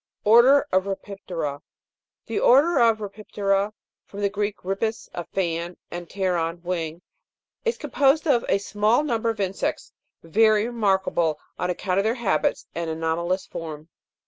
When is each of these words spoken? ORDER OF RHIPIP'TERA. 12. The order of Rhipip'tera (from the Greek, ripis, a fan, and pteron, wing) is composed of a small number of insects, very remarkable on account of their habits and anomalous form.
ORDER 0.23 0.65
OF 0.71 0.85
RHIPIP'TERA. 0.87 1.59
12. 1.59 1.61
The 2.25 2.39
order 2.39 2.79
of 2.79 2.97
Rhipip'tera 2.97 3.71
(from 4.07 4.21
the 4.21 4.29
Greek, 4.29 4.57
ripis, 4.63 5.07
a 5.13 5.25
fan, 5.25 5.77
and 5.91 6.09
pteron, 6.09 6.63
wing) 6.63 7.03
is 7.65 7.77
composed 7.77 8.25
of 8.27 8.43
a 8.49 8.57
small 8.57 9.03
number 9.03 9.29
of 9.29 9.39
insects, 9.39 9.93
very 10.23 10.65
remarkable 10.65 11.39
on 11.59 11.69
account 11.69 11.99
of 11.99 12.03
their 12.03 12.15
habits 12.15 12.65
and 12.73 12.89
anomalous 12.89 13.45
form. 13.45 13.89